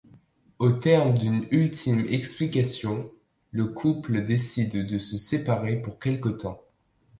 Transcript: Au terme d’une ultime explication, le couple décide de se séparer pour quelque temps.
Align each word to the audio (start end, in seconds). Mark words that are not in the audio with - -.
Au 0.57 0.71
terme 0.71 1.15
d’une 1.15 1.45
ultime 1.51 2.07
explication, 2.09 3.11
le 3.51 3.67
couple 3.67 4.25
décide 4.25 4.87
de 4.87 4.97
se 4.97 5.19
séparer 5.19 5.75
pour 5.79 5.99
quelque 5.99 6.29
temps. 6.29 6.59